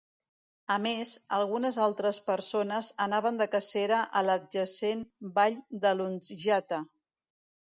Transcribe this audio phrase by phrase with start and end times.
[0.75, 5.05] A més, algunes altres persones anaven de cacera a l'adjacent
[5.37, 6.83] vall de Lunzjata.